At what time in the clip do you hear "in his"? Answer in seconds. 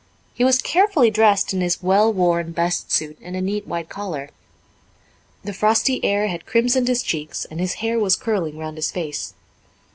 1.53-1.83